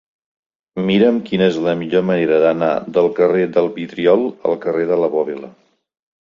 [0.85, 5.13] Mira'm quina és la millor manera d'anar del carrer del Vidriol al carrer de la
[5.19, 5.53] Bòbila.